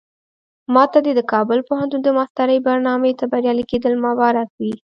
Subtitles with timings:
[0.73, 4.73] ماته دې د کابل پوهنتون د ماسترۍ برنامې ته بریالي کېدل مبارک وي.